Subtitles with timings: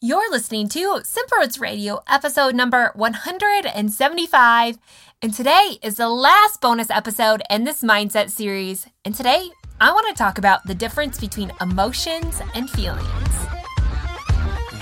[0.00, 4.78] You're listening to Simple Roots Radio, episode number 175.
[5.20, 8.86] And today is the last bonus episode in this mindset series.
[9.04, 9.50] And today,
[9.80, 13.08] I want to talk about the difference between emotions and feelings.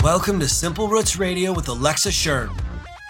[0.03, 2.55] Welcome to Simple Roots Radio with Alexa Schirm.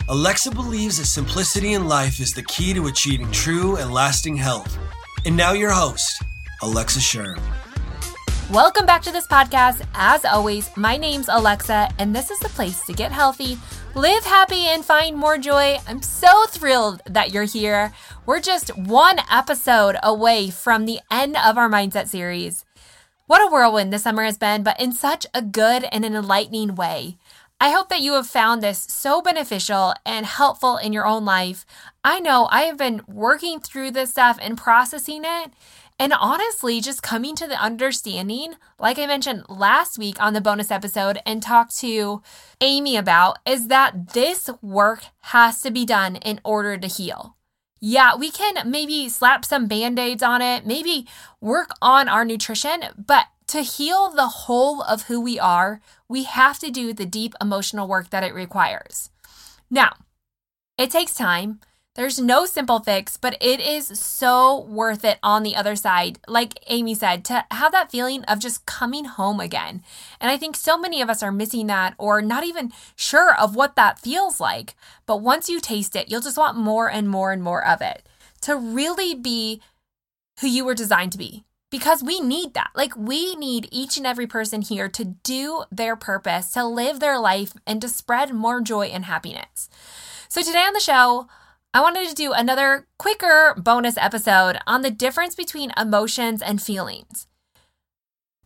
[0.07, 4.79] Alexa believes that simplicity in life is the key to achieving true and lasting health.
[5.25, 6.23] And now, your host,
[6.61, 7.41] Alexa Schirm.
[8.51, 9.85] Welcome back to this podcast.
[9.93, 13.57] As always, my name's Alexa, and this is the place to get healthy,
[13.93, 15.77] live happy, and find more joy.
[15.85, 17.91] I'm so thrilled that you're here.
[18.25, 22.63] We're just one episode away from the end of our mindset series.
[23.25, 26.75] What a whirlwind this summer has been, but in such a good and an enlightening
[26.75, 27.17] way.
[27.59, 31.65] I hope that you have found this so beneficial and helpful in your own life.
[32.01, 35.51] I know I have been working through this stuff and processing it.
[35.99, 40.69] And honestly, just coming to the understanding, like I mentioned last week on the bonus
[40.69, 42.21] episode and talked to
[42.61, 47.35] Amy about, is that this work has to be done in order to heal.
[47.79, 51.07] Yeah, we can maybe slap some band aids on it, maybe
[51.41, 56.59] work on our nutrition, but to heal the whole of who we are, we have
[56.59, 59.09] to do the deep emotional work that it requires.
[59.69, 59.93] Now,
[60.77, 61.59] it takes time.
[61.97, 66.19] There's no simple fix, but it is so worth it on the other side.
[66.27, 69.81] Like Amy said, to have that feeling of just coming home again.
[70.21, 73.55] And I think so many of us are missing that or not even sure of
[73.55, 74.75] what that feels like.
[75.07, 78.07] But once you taste it, you'll just want more and more and more of it
[78.41, 79.59] to really be
[80.41, 81.45] who you were designed to be.
[81.71, 82.69] Because we need that.
[82.75, 87.17] Like, we need each and every person here to do their purpose, to live their
[87.19, 89.67] life, and to spread more joy and happiness.
[90.29, 91.27] So, today on the show,
[91.77, 97.27] I wanted to do another quicker bonus episode on the difference between emotions and feelings.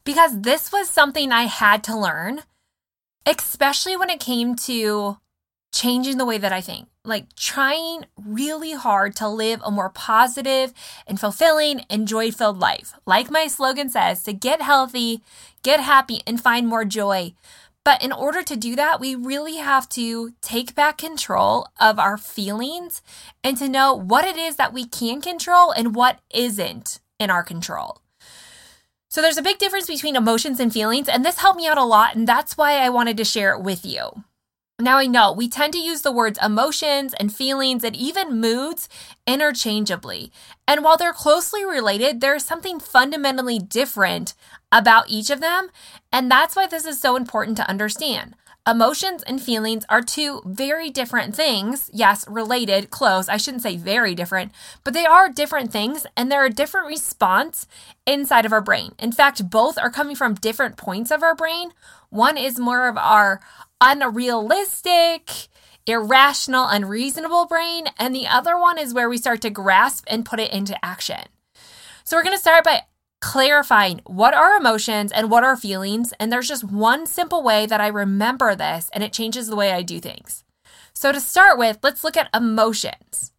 [0.03, 2.41] Because this was something I had to learn,
[3.25, 5.15] especially when it came to
[5.71, 10.73] changing the way that I think, like trying really hard to live a more positive
[11.07, 12.95] and fulfilling and joy filled life.
[13.05, 15.21] Like my slogan says, to get healthy,
[15.63, 17.31] get happy, and find more joy.
[17.83, 22.17] But in order to do that, we really have to take back control of our
[22.17, 23.01] feelings
[23.43, 27.43] and to know what it is that we can control and what isn't in our
[27.43, 28.01] control.
[29.09, 31.83] So there's a big difference between emotions and feelings, and this helped me out a
[31.83, 34.23] lot, and that's why I wanted to share it with you.
[34.81, 38.89] Now, I know we tend to use the words emotions and feelings and even moods
[39.27, 40.31] interchangeably.
[40.67, 44.33] And while they're closely related, there's something fundamentally different
[44.71, 45.69] about each of them.
[46.11, 48.35] And that's why this is so important to understand.
[48.67, 51.89] Emotions and feelings are two very different things.
[51.91, 53.27] Yes, related, close.
[53.27, 54.51] I shouldn't say very different,
[54.83, 57.65] but they are different things and they're a different response
[58.05, 58.93] inside of our brain.
[58.99, 61.71] In fact, both are coming from different points of our brain.
[62.11, 63.41] One is more of our
[63.81, 65.49] unrealistic,
[65.87, 67.87] irrational, unreasonable brain.
[67.97, 71.23] And the other one is where we start to grasp and put it into action.
[72.03, 72.83] So we're going to start by
[73.19, 76.13] clarifying what are emotions and what are feelings.
[76.19, 79.71] And there's just one simple way that I remember this, and it changes the way
[79.71, 80.43] I do things.
[80.93, 83.31] So to start with, let's look at emotions.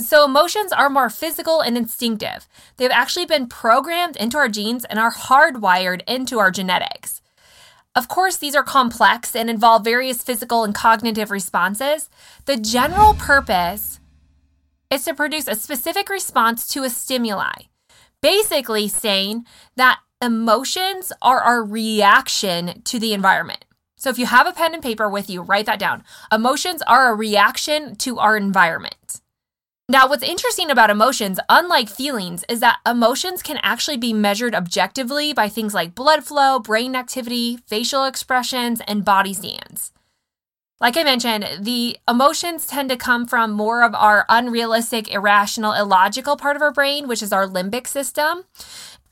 [0.00, 2.46] So, emotions are more physical and instinctive.
[2.76, 7.21] They've actually been programmed into our genes and are hardwired into our genetics.
[7.94, 12.08] Of course, these are complex and involve various physical and cognitive responses.
[12.46, 14.00] The general purpose
[14.90, 17.64] is to produce a specific response to a stimuli,
[18.20, 19.44] basically saying
[19.76, 23.64] that emotions are our reaction to the environment.
[23.96, 26.02] So if you have a pen and paper with you, write that down.
[26.32, 29.21] Emotions are a reaction to our environment.
[29.92, 35.34] Now, what's interesting about emotions, unlike feelings, is that emotions can actually be measured objectively
[35.34, 39.92] by things like blood flow, brain activity, facial expressions, and body stance.
[40.80, 46.38] Like I mentioned, the emotions tend to come from more of our unrealistic, irrational, illogical
[46.38, 48.44] part of our brain, which is our limbic system.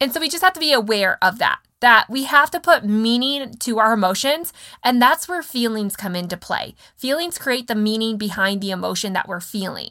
[0.01, 2.87] And so we just have to be aware of that, that we have to put
[2.87, 4.55] meaning to our emotions.
[4.83, 6.75] And that's where feelings come into play.
[6.97, 9.91] Feelings create the meaning behind the emotion that we're feeling.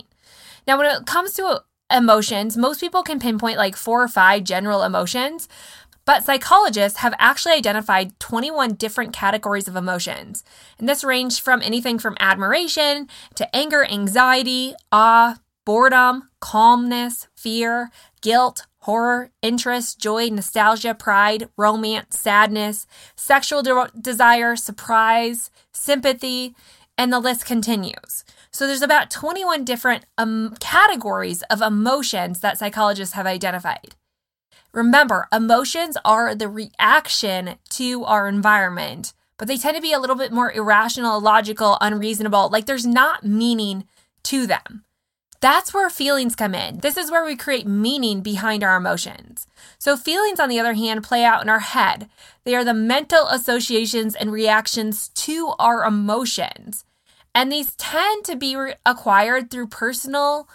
[0.68, 4.84] Now, when it comes to emotions, most people can pinpoint like four or five general
[4.84, 5.48] emotions,
[6.06, 10.44] but psychologists have actually identified 21 different categories of emotions.
[10.78, 17.92] And this ranged from anything from admiration to anger, anxiety, awe, boredom, calmness, fear,
[18.22, 26.56] guilt, horror, interest, joy, nostalgia, pride, romance, sadness, sexual de- desire, surprise, sympathy,
[27.00, 28.26] and the list continues.
[28.52, 33.96] So there's about 21 different um, categories of emotions that psychologists have identified.
[34.74, 40.18] Remember, emotions are the reaction to our environment, but they tend to be a little
[40.18, 42.50] bit more irrational, illogical, unreasonable.
[42.50, 43.88] Like there's not meaning
[44.24, 44.84] to them.
[45.40, 46.80] That's where feelings come in.
[46.80, 49.48] This is where we create meaning behind our emotions.
[49.78, 52.10] So, feelings, on the other hand, play out in our head.
[52.44, 56.84] They are the mental associations and reactions to our emotions.
[57.40, 60.50] And these tend to be re- acquired through personal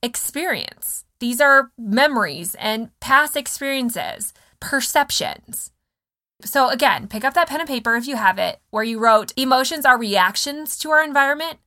[0.00, 1.04] experience.
[1.18, 5.72] These are memories and past experiences, perceptions.
[6.44, 9.32] So, again, pick up that pen and paper if you have it, where you wrote
[9.36, 11.58] emotions are reactions to our environment,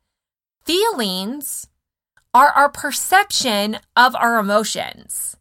[0.63, 1.67] feelings
[2.33, 5.35] are our perception of our emotions.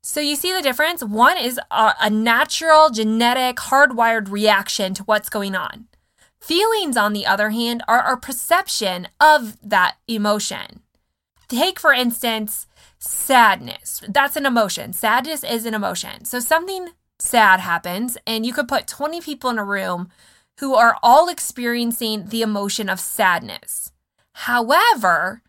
[0.00, 1.04] So you see the difference?
[1.04, 5.88] One is a, a, natural, genetic, hardwired reaction to what's going on.
[6.44, 10.80] Feelings, on the other hand, are our perception of that emotion.
[11.48, 12.66] Take, for instance,
[12.98, 14.02] sadness.
[14.06, 14.92] That's an emotion.
[14.92, 16.26] Sadness is an emotion.
[16.26, 16.88] So something
[17.18, 20.10] sad happens, and you could put 20 people in a room
[20.60, 23.92] who are all experiencing the emotion of sadness.
[24.34, 25.40] However,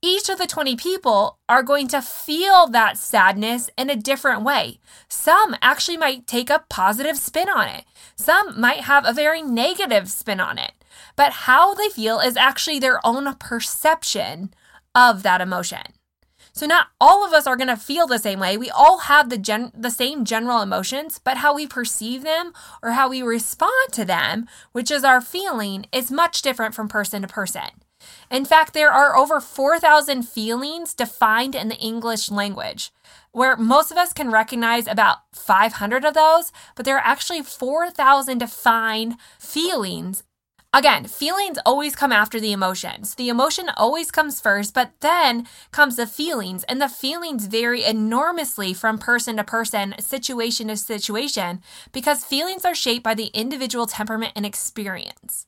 [0.00, 4.78] each of the 20 people are going to feel that sadness in a different way.
[5.08, 7.84] Some actually might take a positive spin on it,
[8.16, 10.72] some might have a very negative spin on it.
[11.16, 14.54] But how they feel is actually their own perception
[14.94, 15.94] of that emotion.
[16.52, 18.56] So not all of us are going to feel the same way.
[18.56, 22.52] We all have the gen- the same general emotions, but how we perceive them
[22.82, 27.22] or how we respond to them, which is our feeling, is much different from person
[27.22, 27.70] to person.
[28.30, 32.90] In fact, there are over 4,000 feelings defined in the English language,
[33.32, 38.38] where most of us can recognize about 500 of those, but there are actually 4,000
[38.38, 40.24] defined feelings.
[40.74, 43.14] Again, feelings always come after the emotions.
[43.14, 48.74] The emotion always comes first, but then comes the feelings, and the feelings vary enormously
[48.74, 51.62] from person to person, situation to situation,
[51.92, 55.46] because feelings are shaped by the individual temperament and experience.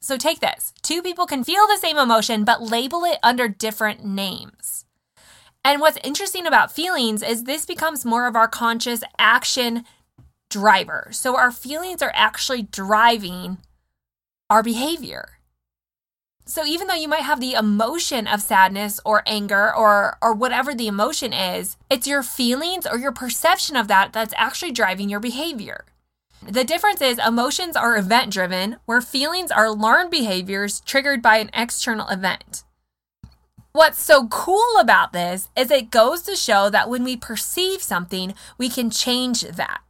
[0.00, 4.04] So take this two people can feel the same emotion, but label it under different
[4.04, 4.84] names.
[5.64, 9.84] And what's interesting about feelings is this becomes more of our conscious action
[10.50, 11.08] driver.
[11.12, 13.58] So our feelings are actually driving
[14.48, 15.38] our behavior.
[16.46, 20.74] So even though you might have the emotion of sadness or anger or or whatever
[20.74, 25.20] the emotion is, it's your feelings or your perception of that that's actually driving your
[25.20, 25.84] behavior.
[26.42, 31.50] The difference is emotions are event driven, where feelings are learned behaviors triggered by an
[31.52, 32.64] external event.
[33.72, 38.34] What's so cool about this is it goes to show that when we perceive something,
[38.56, 39.82] we can change that.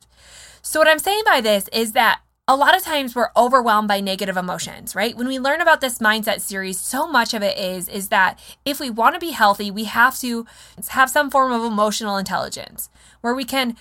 [0.63, 4.01] So, what I'm saying by this is that a lot of times we're overwhelmed by
[4.01, 5.17] negative emotions, right?
[5.17, 8.81] When we learn about this mindset series, so much of it is is that if
[8.81, 10.47] we want to be healthy, we have to
[10.89, 12.89] have some form of emotional intelligence
[13.21, 13.77] where we can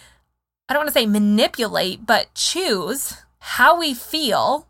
[0.69, 4.67] I don't want to say manipulate, but choose how we feel.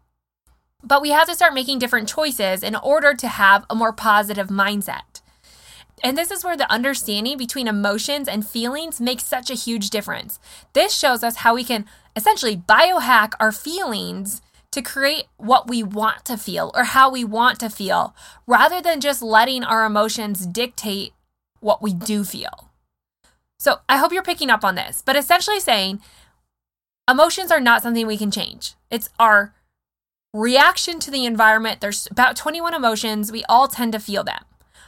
[0.83, 4.49] But we have to start making different choices in order to have a more positive
[4.49, 5.21] mindset.
[6.03, 10.39] And this is where the understanding between emotions and feelings makes such a huge difference.
[10.73, 11.85] This shows us how we can
[12.15, 17.59] essentially biohack our feelings to create what we want to feel or how we want
[17.61, 18.15] to feel,
[18.45, 21.13] rather than just letting our emotions dictate
[21.59, 22.66] what we do feel.
[23.59, 26.01] So I hope you're picking up on this, but essentially saying
[27.09, 28.75] emotions are not something we can change.
[28.91, 29.53] It's our
[30.33, 31.81] reaction to the environment.
[31.81, 33.31] There's about 21 emotions.
[33.31, 34.43] We all tend to feel them.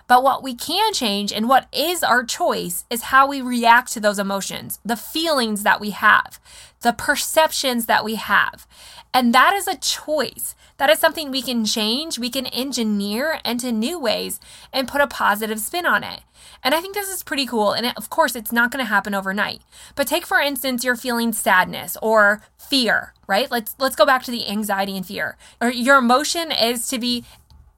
[0.09, 3.99] But what we can change and what is our choice is how we react to
[3.99, 6.39] those emotions, the feelings that we have,
[6.81, 8.65] the perceptions that we have.
[9.13, 10.55] And that is a choice.
[10.77, 14.39] That is something we can change, we can engineer into new ways
[14.73, 16.21] and put a positive spin on it.
[16.63, 17.73] And I think this is pretty cool.
[17.73, 19.61] And of course, it's not going to happen overnight.
[19.95, 23.51] But take for instance, you're feeling sadness or fear, right?
[23.51, 25.37] Let's let's go back to the anxiety and fear.
[25.61, 27.25] Or your emotion is to be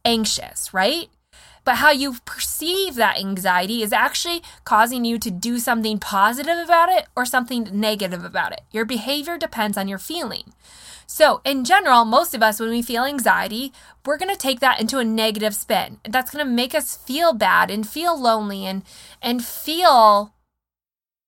[0.06, 1.10] anxious, right?
[1.64, 6.90] But how you perceive that anxiety is actually causing you to do something positive about
[6.90, 8.62] it or something negative about it.
[8.72, 10.54] Your behavior depends on your feeling.
[11.06, 13.74] So, in general, most of us, when we feel anxiety,
[14.06, 16.00] we're going to take that into a negative spin.
[16.08, 18.84] That's going to make us feel bad and feel lonely and
[19.22, 20.34] and feel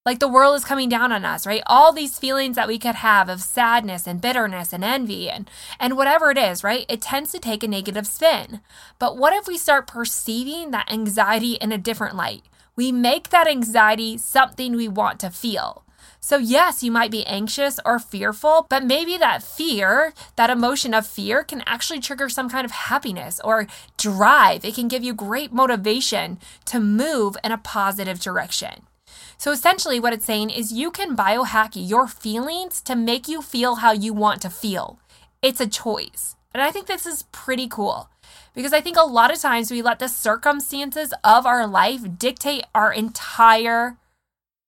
[0.06, 1.64] like the world is coming down on us, right?
[1.66, 5.96] All these feelings that we could have of sadness and bitterness and envy and and
[5.96, 6.86] whatever it is, right?
[6.90, 8.60] It tends to take a negative spin.
[9.00, 12.44] But what if we start perceiving that anxiety in a different light?
[12.76, 15.86] We make that anxiety something we want to feel.
[16.20, 21.06] So, yes, you might be anxious or fearful, but maybe that fear, that emotion of
[21.06, 23.68] fear, can actually trigger some kind of happiness or
[23.98, 24.64] drive.
[24.64, 28.88] It can give you great motivation to move in a positive direction.
[29.38, 33.76] So, essentially, what it's saying is you can biohack your feelings to make you feel
[33.76, 35.00] how you want to feel.
[35.42, 36.38] it's a choice.
[36.54, 38.10] And I think this is pretty cool
[38.54, 42.64] because I think a lot of times we let the circumstances of our life dictate
[42.74, 43.98] our entire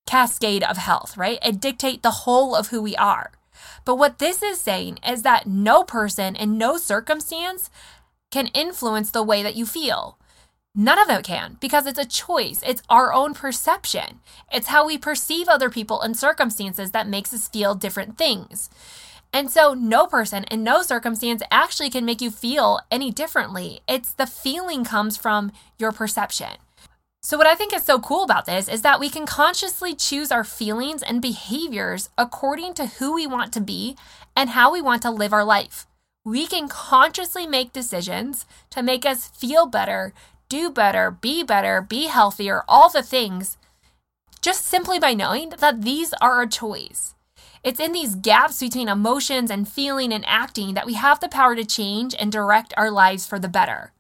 [0.05, 1.39] cascade of health, right?
[1.41, 3.31] And dictate the whole of who we are.
[3.85, 7.69] But what this is saying is that no person and no circumstance
[8.31, 10.17] can influence the way that you feel.
[10.75, 12.61] None of it can because it's a choice.
[12.65, 14.19] It's our own perception.
[14.51, 18.69] It's how we perceive other people and circumstances that makes us feel different things.
[19.31, 23.81] And so, no person and no circumstance actually can make you feel any differently.
[23.87, 26.57] It's the feeling comes from your perception.
[27.21, 30.31] So, what I think is so cool about this is that we can consciously choose
[30.31, 33.97] our feelings and behaviors according to who we want to be
[34.35, 35.87] and how we want to live our life.
[36.23, 40.13] We can consciously make decisions to make us feel better,
[40.55, 43.57] do better, be better, be healthier, all the things,
[44.41, 47.13] just simply by knowing that these are our choice.
[47.61, 51.57] It's in these gaps between emotions and feeling and acting that we have the power
[51.57, 53.91] to change and direct our lives for the better.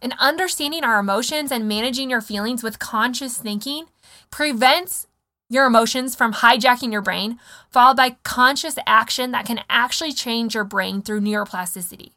[0.00, 3.84] And understanding our emotions and managing your feelings with conscious thinking
[4.30, 5.08] prevents
[5.50, 7.38] your emotions from hijacking your brain,
[7.70, 12.12] followed by conscious action that can actually change your brain through neuroplasticity.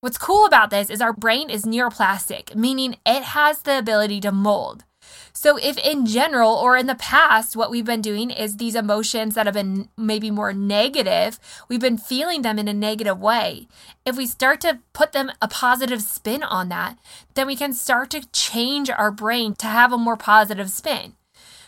[0.00, 4.30] What's cool about this is our brain is neuroplastic, meaning it has the ability to
[4.30, 4.84] mold.
[5.32, 9.34] So, if in general or in the past, what we've been doing is these emotions
[9.34, 13.66] that have been maybe more negative, we've been feeling them in a negative way.
[14.06, 16.96] If we start to put them a positive spin on that,
[17.34, 21.14] then we can start to change our brain to have a more positive spin.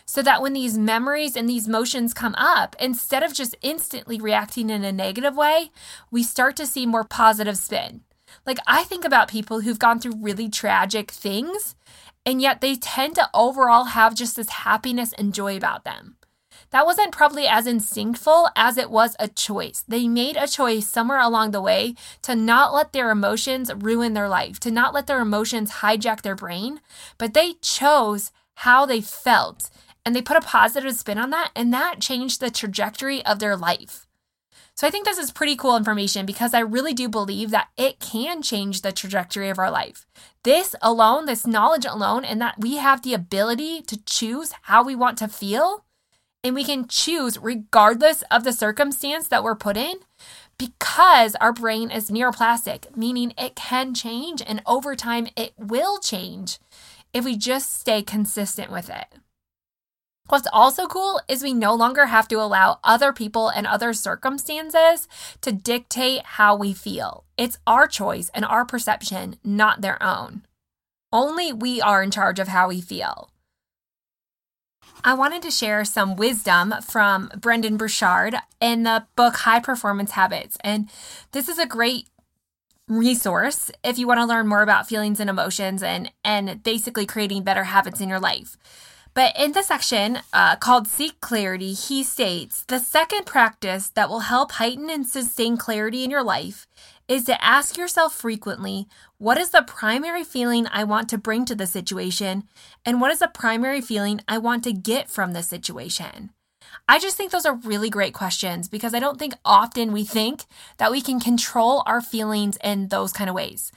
[0.05, 4.69] So that when these memories and these emotions come up, instead of just instantly reacting
[4.69, 5.71] in a negative way,
[6.09, 8.03] we start to see more positive spin.
[8.45, 11.75] Like, I think about people who've gone through really tragic things
[12.25, 16.17] and yet they tend to overall have just this happiness and joy about them.
[16.69, 19.83] That wasn't probably as instinctful as it was a choice.
[19.87, 24.29] They made a choice somewhere along the way to not let their emotions ruin their
[24.29, 26.79] life, to not let their emotions hijack their brain,
[27.17, 29.69] but they chose how they felt
[30.05, 33.55] and they put a positive spin on that, and that changed the trajectory of their
[33.55, 34.07] life.
[34.81, 37.99] So I think this is pretty cool information because I really do believe that it
[37.99, 40.07] can change the trajectory of our life.
[40.41, 44.95] This alone, this knowledge alone, and that we have the ability to choose how we
[44.95, 45.85] want to feel,
[46.43, 49.97] and we can choose regardless of the circumstance that we're put in
[50.57, 56.57] because our brain is neuroplastic, meaning it can change and over time it will change
[57.13, 59.05] if we just stay consistent with it.
[60.31, 65.09] What's also cool is we no longer have to allow other people and other circumstances
[65.41, 67.25] to dictate how we feel.
[67.37, 70.43] It's our choice and our perception, not their own.
[71.11, 73.29] Only we are in charge of how we feel.
[75.03, 80.57] I wanted to share some wisdom from Brendon Burchard in the book High Performance Habits.
[80.61, 80.89] And
[81.33, 82.07] this is a great
[82.87, 87.43] resource if you want to learn more about feelings and emotions and, and basically creating
[87.43, 88.55] better habits in your life.
[89.13, 94.21] But in the section uh, called Seek Clarity, he states the second practice that will
[94.21, 96.65] help heighten and sustain clarity in your life
[97.09, 98.87] is to ask yourself frequently
[99.17, 102.43] what is the primary feeling I want to bring to the situation,
[102.85, 106.29] and what is the primary feeling I want to get from the situation.
[106.87, 110.45] I just think those are really great questions because I don't think often we think
[110.77, 113.73] that we can control our feelings in those kind of ways.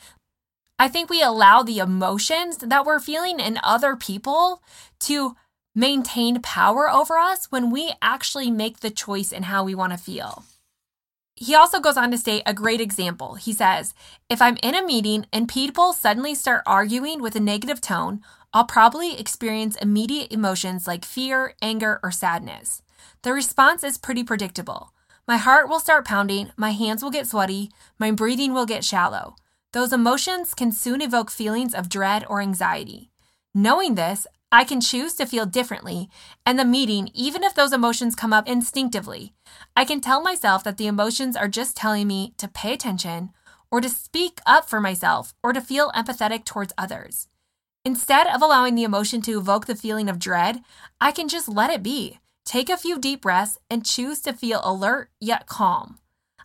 [0.78, 4.62] I think we allow the emotions that we're feeling in other people
[5.00, 5.36] to
[5.74, 9.98] maintain power over us when we actually make the choice in how we want to
[9.98, 10.44] feel.
[11.36, 13.34] He also goes on to state a great example.
[13.34, 13.94] He says,
[14.28, 18.20] If I'm in a meeting and people suddenly start arguing with a negative tone,
[18.52, 22.82] I'll probably experience immediate emotions like fear, anger, or sadness.
[23.22, 24.92] The response is pretty predictable.
[25.26, 29.34] My heart will start pounding, my hands will get sweaty, my breathing will get shallow.
[29.74, 33.10] Those emotions can soon evoke feelings of dread or anxiety.
[33.52, 36.08] Knowing this, I can choose to feel differently,
[36.46, 39.32] and the meeting, even if those emotions come up instinctively,
[39.74, 43.30] I can tell myself that the emotions are just telling me to pay attention,
[43.68, 47.26] or to speak up for myself, or to feel empathetic towards others.
[47.84, 50.60] Instead of allowing the emotion to evoke the feeling of dread,
[51.00, 54.60] I can just let it be, take a few deep breaths, and choose to feel
[54.62, 55.98] alert yet calm.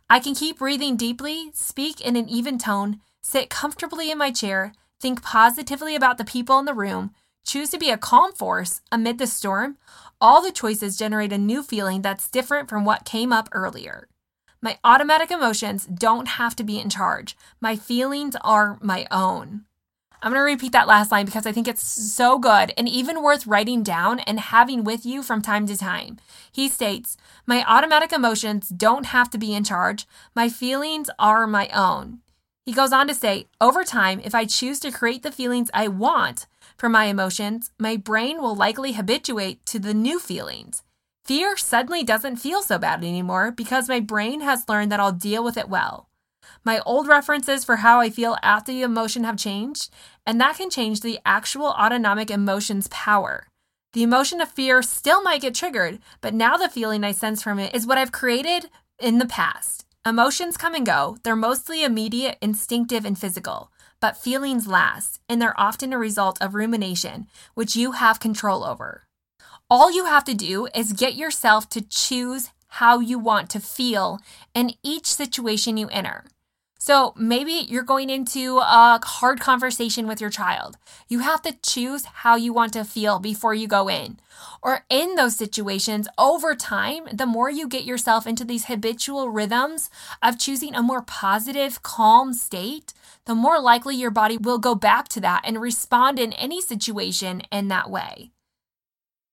[0.09, 4.73] I can keep breathing deeply, speak in an even tone, sit comfortably in my chair,
[4.99, 7.11] think positively about the people in the room,
[7.45, 9.77] choose to be a calm force amid the storm,
[10.21, 14.07] all the choices generate a new feeling that's different from what came up earlier.
[14.61, 17.37] My automatic emotions don't have to be in charge.
[17.61, 19.65] My feelings are my own.
[20.21, 23.23] I'm going to repeat that last line because I think it's so good and even
[23.23, 26.17] worth writing down and having with you from time to time.
[26.51, 30.05] He states, My automatic emotions don't have to be in charge.
[30.35, 32.19] My feelings are my own.
[32.65, 35.87] He goes on to say, Over time, if I choose to create the feelings I
[35.87, 36.45] want
[36.77, 40.83] for my emotions, my brain will likely habituate to the new feelings.
[41.25, 45.43] Fear suddenly doesn't feel so bad anymore because my brain has learned that I'll deal
[45.43, 46.09] with it well.
[46.63, 49.91] My old references for how I feel after the emotion have changed,
[50.25, 53.47] and that can change the actual autonomic emotion's power.
[53.93, 57.59] The emotion of fear still might get triggered, but now the feeling I sense from
[57.59, 59.85] it is what I've created in the past.
[60.05, 65.59] Emotions come and go, they're mostly immediate, instinctive, and physical, but feelings last, and they're
[65.59, 69.03] often a result of rumination, which you have control over.
[69.69, 74.19] All you have to do is get yourself to choose how you want to feel
[74.53, 76.23] in each situation you enter.
[76.81, 80.77] So maybe you're going into a hard conversation with your child.
[81.09, 84.17] You have to choose how you want to feel before you go in.
[84.63, 89.89] Or in those situations, over time, the more you get yourself into these habitual rhythms
[90.23, 92.93] of choosing a more positive, calm state,
[93.25, 97.41] the more likely your body will go back to that and respond in any situation
[97.51, 98.31] in that way.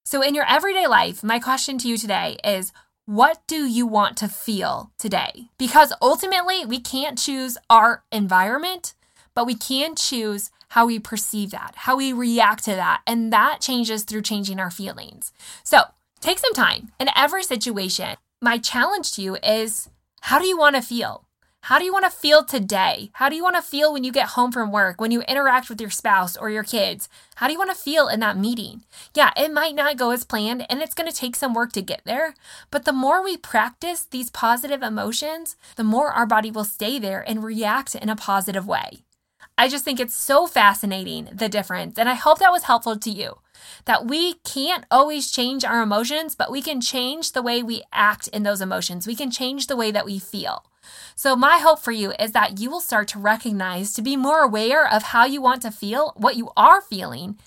[0.04, 2.72] So, in your everyday life, my question to you today is
[3.06, 5.48] what do you want to feel today?
[5.58, 8.94] Because ultimately, we can't choose our environment,
[9.32, 13.02] but we can choose how we perceive that, how we react to that.
[13.06, 15.32] And that changes through changing our feelings.
[15.62, 15.82] So
[16.20, 18.16] take some time in every situation.
[18.42, 19.88] My challenge to you is
[20.22, 21.25] how do you want to feel?
[21.66, 23.10] How do you want to feel today?
[23.14, 25.68] How do you want to feel when you get home from work, when you interact
[25.68, 27.08] with your spouse or your kids?
[27.34, 28.84] How do you want to feel in that meeting?
[29.14, 31.82] Yeah, it might not go as planned and it's going to take some work to
[31.82, 32.34] get there,
[32.70, 37.24] but the more we practice these positive emotions, the more our body will stay there
[37.26, 38.98] and react in a positive way.
[39.58, 43.10] I just think it's so fascinating the difference, and I hope that was helpful to
[43.10, 43.38] you.
[43.86, 48.28] That we can't always change our emotions, but we can change the way we act
[48.28, 49.04] in those emotions.
[49.04, 50.64] We can change the way that we feel.
[51.14, 54.40] So, my hope for you is that you will start to recognize, to be more
[54.40, 57.38] aware of how you want to feel, what you are feeling,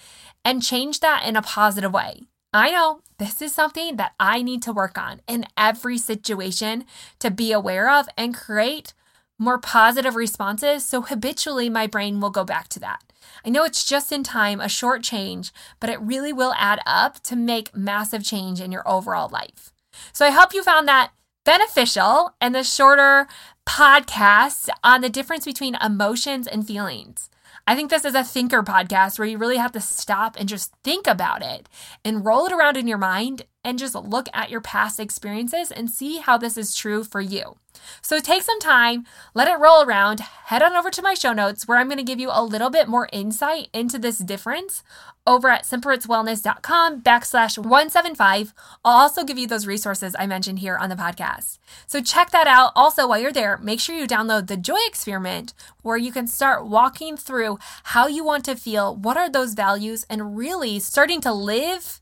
[0.44, 2.24] and change that in a positive way.
[2.54, 6.86] I know this is something that I need to work on in every situation
[7.20, 8.94] to be aware of and create
[9.38, 13.04] more positive responses so habitually my brain will go back to that.
[13.46, 17.22] I know it's just in time, a short change, but it really will add up
[17.24, 19.72] to make massive change in your overall life.
[20.12, 21.12] So I hope you found that
[21.44, 23.28] beneficial and the shorter
[23.66, 27.30] podcasts on the difference between emotions and feelings.
[27.68, 30.74] I think this is a thinker podcast where you really have to stop and just
[30.84, 31.70] think about it
[32.04, 35.90] and roll it around in your mind and just look at your past experiences and
[35.90, 37.58] see how this is true for you.
[38.02, 41.68] So take some time, let it roll around, head on over to my show notes
[41.68, 44.84] where I'm going to give you a little bit more insight into this difference
[45.30, 48.54] over at simplerootswellness.com backslash 175.
[48.84, 51.60] I'll also give you those resources I mentioned here on the podcast.
[51.86, 52.72] So check that out.
[52.76, 56.66] Also, while you're there, make sure you download the Joy Experiment where you can start
[56.66, 61.32] walking through how you want to feel, what are those values, and really starting to
[61.32, 62.02] live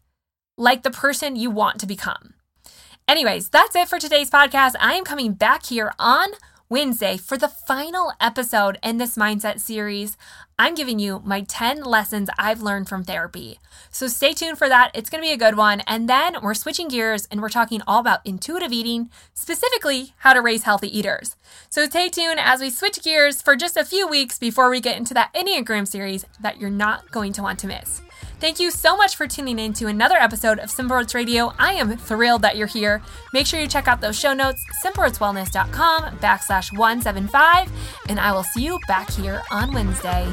[0.58, 2.34] like the person you want to become.
[3.10, 4.76] Anyways, that's it for today's podcast.
[4.80, 6.30] I am coming back here on
[6.70, 10.18] Wednesday for the final episode in this mindset series.
[10.60, 13.60] I'm giving you my 10 lessons I've learned from therapy.
[13.90, 14.92] So stay tuned for that.
[14.94, 15.80] It's going to be a good one.
[15.88, 20.42] And then we're switching gears and we're talking all about intuitive eating, specifically how to
[20.42, 21.38] raise healthy eaters.
[21.70, 24.98] So stay tuned as we switch gears for just a few weeks before we get
[24.98, 28.02] into that Enneagram series that you're not going to want to miss.
[28.40, 31.54] Thank you so much for tuning in to another episode of Simple Roots Radio.
[31.58, 33.02] I am thrilled that you're here.
[33.34, 37.72] Make sure you check out those show notes, simplerootswellness.com backslash 175,
[38.10, 40.32] and I will see you back here on Wednesday.